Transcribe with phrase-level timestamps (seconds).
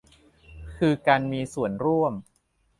[0.77, 2.13] คือการมีส่วนร่วม